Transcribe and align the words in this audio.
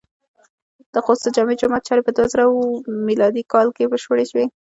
د 0.93 0.95
خوست 1.05 1.23
د 1.25 1.29
جامع 1.35 1.55
جماعت 1.61 1.83
چارې 1.87 2.01
په 2.05 2.11
دوهزرم 2.17 2.49
م 3.05 3.07
کال 3.53 3.67
کې 3.75 3.89
بشپړې 3.91 4.25
شوې. 4.31 4.45